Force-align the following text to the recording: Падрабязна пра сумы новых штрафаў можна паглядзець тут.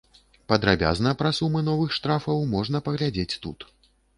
Падрабязна 0.53 1.11
пра 1.19 1.31
сумы 1.39 1.61
новых 1.69 1.93
штрафаў 1.99 2.43
можна 2.55 2.77
паглядзець 2.89 3.39
тут. 3.45 3.59